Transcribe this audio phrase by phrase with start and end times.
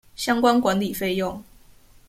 [0.15, 1.43] 相關管理費用